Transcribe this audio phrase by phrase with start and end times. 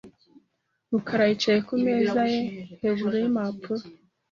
[0.91, 2.41] rukara yicaye ku meza ye
[2.81, 3.83] hejuru y'impapuro.